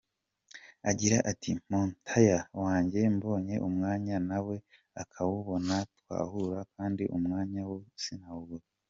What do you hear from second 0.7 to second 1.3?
Agira